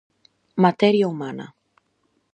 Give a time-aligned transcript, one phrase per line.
[0.65, 1.45] Materia humana.